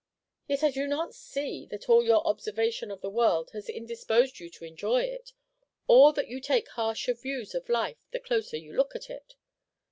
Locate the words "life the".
7.69-8.19